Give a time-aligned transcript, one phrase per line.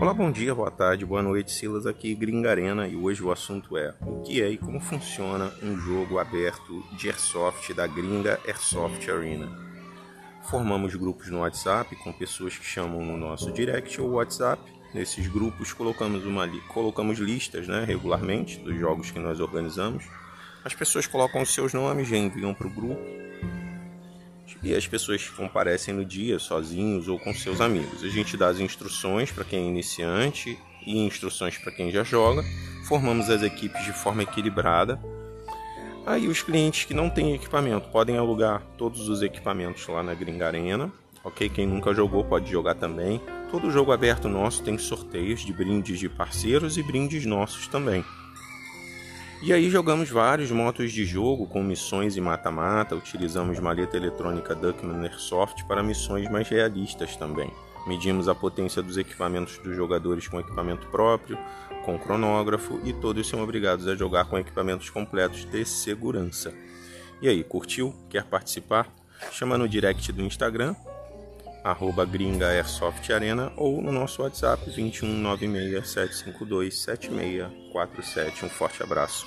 [0.00, 3.94] Olá, bom dia, boa tarde, boa noite, Silas aqui, Gringarena, e hoje o assunto é
[4.00, 9.46] o que é e como funciona um jogo aberto de Airsoft da gringa Airsoft Arena.
[10.44, 14.62] Formamos grupos no WhatsApp com pessoas que chamam no nosso direct ou WhatsApp.
[14.94, 20.04] Nesses grupos colocamos, uma li colocamos listas né, regularmente dos jogos que nós organizamos.
[20.64, 23.04] As pessoas colocam os seus nomes, já enviam para o grupo
[24.62, 28.02] e as pessoas comparecem no dia sozinhos ou com seus amigos.
[28.02, 32.42] A gente dá as instruções para quem é iniciante e instruções para quem já joga.
[32.86, 35.00] Formamos as equipes de forma equilibrada.
[36.06, 40.46] Aí os clientes que não têm equipamento podem alugar todos os equipamentos lá na Gringa
[40.46, 40.90] Arena.
[41.22, 43.20] Ok, quem nunca jogou pode jogar também.
[43.50, 48.04] Todo jogo aberto nosso tem sorteios de brindes de parceiros e brindes nossos também.
[49.42, 55.02] E aí jogamos vários modos de jogo com missões e mata-mata, utilizamos maleta eletrônica Duckman
[55.06, 57.50] Airsoft para missões mais realistas também.
[57.86, 61.38] Medimos a potência dos equipamentos dos jogadores com equipamento próprio,
[61.86, 66.52] com cronógrafo e todos são obrigados a jogar com equipamentos completos de segurança.
[67.22, 67.94] E aí, curtiu?
[68.10, 68.92] Quer participar?
[69.32, 70.74] Chama no direct do Instagram
[71.64, 78.44] arroba gringa Airsoft Arena ou no nosso WhatsApp 2196 752 7647.
[78.44, 79.26] Um forte abraço.